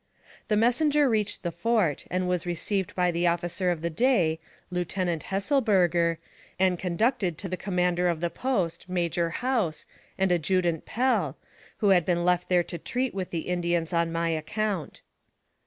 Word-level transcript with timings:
The 0.47 0.57
messenger 0.57 1.07
reached 1.07 1.43
the 1.43 1.51
fort, 1.51 2.05
and 2.09 2.27
was 2.27 2.47
received 2.47 2.95
by 2.95 3.11
the 3.11 3.27
officer 3.27 3.69
of 3.69 3.83
the 3.83 3.89
day, 3.91 4.39
Lieutenant 4.71 5.25
Hesselberger, 5.25 6.17
and 6.57 6.79
conducted 6.79 7.37
to 7.37 7.47
the 7.47 7.55
commander 7.55 8.07
of 8.07 8.19
the 8.19 8.31
post, 8.31 8.89
Major 8.89 9.29
House, 9.29 9.85
and 10.17 10.31
Adjutant 10.31 10.87
Pell, 10.87 11.37
who 11.77 11.89
had 11.89 12.03
been 12.03 12.25
left 12.25 12.49
there 12.49 12.63
to 12.63 12.79
treat 12.79 13.13
with 13.13 13.29
the 13.29 13.41
Indians 13.41 13.93
on 13.93 14.11
my 14.11 14.29
account. 14.29 15.03